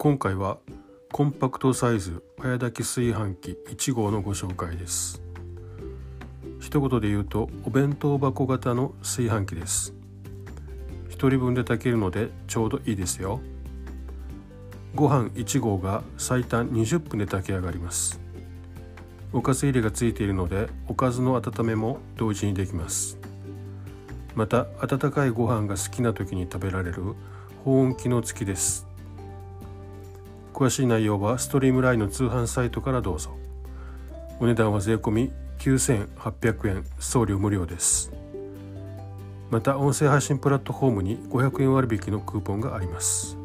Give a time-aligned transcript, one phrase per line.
[0.00, 0.58] 今回は
[1.10, 5.20] コンパクトサイズ早炊き炊飯器1号のご紹介です。
[6.60, 9.92] 一言で言うとお弁当箱型の炊飯器です。
[11.10, 13.40] 1人分で炊けるのでちょうどいいですよ。
[14.94, 18.20] ご飯1合が最短20分で炊き上がります。
[19.32, 23.18] おかず入れがついているのでおかずの温めも同時にできます。
[24.36, 27.16] また温かいご飯が好きな時に食べられる
[27.64, 28.87] 保温機能付きです。
[30.58, 33.30] 詳しい内容はストリームラインの通販サイトからどうぞ。
[34.40, 36.84] お値段は税込9800円。
[36.98, 38.12] 送料無料です。
[39.52, 43.37] また音声配信プラットフォームに500円割引のクーポンがあります。